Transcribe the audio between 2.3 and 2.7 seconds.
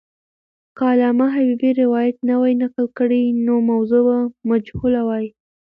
وای